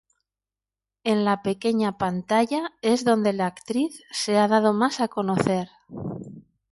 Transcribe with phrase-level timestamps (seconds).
[1.03, 5.69] En la pequeña pantalla es donde la actriz se ha dado más a conocer.